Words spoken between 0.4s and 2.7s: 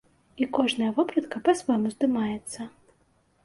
І кожная вопратка па-свойму здымаецца.